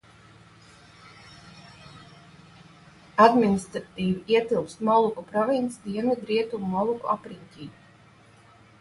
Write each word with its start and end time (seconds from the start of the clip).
Administratīvi 3.27 4.35
ietilpst 4.35 4.85
Moluku 4.91 5.29
provinces 5.31 5.87
Dienvidrietumu 5.89 6.75
Moluku 6.77 7.17
apriņķī. 7.17 7.73